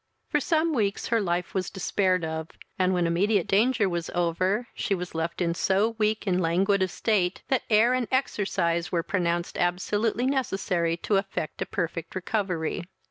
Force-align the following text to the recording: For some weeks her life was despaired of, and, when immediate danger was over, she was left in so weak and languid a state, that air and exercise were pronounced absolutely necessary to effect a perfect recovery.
For 0.29 0.39
some 0.39 0.73
weeks 0.73 1.09
her 1.09 1.21
life 1.21 1.53
was 1.53 1.69
despaired 1.69 2.25
of, 2.25 2.49
and, 2.79 2.91
when 2.91 3.05
immediate 3.05 3.45
danger 3.45 3.87
was 3.87 4.09
over, 4.15 4.67
she 4.73 4.95
was 4.95 5.13
left 5.13 5.41
in 5.43 5.53
so 5.53 5.89
weak 5.99 6.25
and 6.25 6.41
languid 6.41 6.81
a 6.81 6.87
state, 6.87 7.43
that 7.49 7.61
air 7.69 7.93
and 7.93 8.07
exercise 8.09 8.91
were 8.91 9.03
pronounced 9.03 9.59
absolutely 9.59 10.25
necessary 10.25 10.97
to 11.03 11.17
effect 11.17 11.61
a 11.61 11.67
perfect 11.67 12.15
recovery. 12.15 12.81